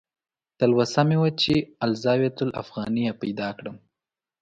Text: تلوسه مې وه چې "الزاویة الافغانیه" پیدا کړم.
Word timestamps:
تلوسه 0.57 1.01
مې 1.07 1.17
وه 1.21 1.29
چې 1.41 1.53
"الزاویة 1.85 2.37
الافغانیه" 2.45 3.11
پیدا 3.21 3.49
کړم. 3.57 3.75